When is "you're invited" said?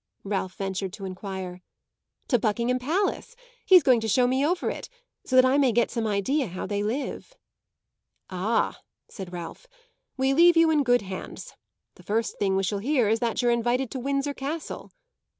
13.43-13.91